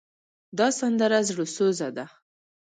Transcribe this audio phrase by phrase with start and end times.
[0.57, 2.05] دا سندره زړوسوزه ده.